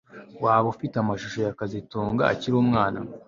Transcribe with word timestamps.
Waba 0.43 0.67
ufite 0.73 0.95
amashusho 0.99 1.39
ya 1.47 1.57
kazitunga 1.59 2.23
akiri 2.33 2.55
umwana 2.63 2.99